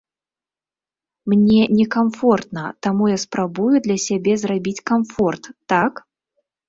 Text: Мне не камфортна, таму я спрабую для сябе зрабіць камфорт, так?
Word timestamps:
Мне 1.33 1.59
не 1.81 1.85
камфортна, 1.95 2.63
таму 2.87 3.03
я 3.11 3.17
спрабую 3.25 3.75
для 3.89 3.97
сябе 4.07 4.33
зрабіць 4.45 4.77
камфорт, 4.93 5.43
так? 5.75 5.93